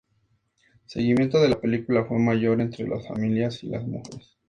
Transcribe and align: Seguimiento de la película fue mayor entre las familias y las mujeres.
Seguimiento 0.87 1.39
de 1.39 1.49
la 1.49 1.61
película 1.61 2.05
fue 2.05 2.17
mayor 2.17 2.59
entre 2.59 2.87
las 2.87 3.07
familias 3.07 3.63
y 3.63 3.67
las 3.67 3.85
mujeres. 3.85 4.35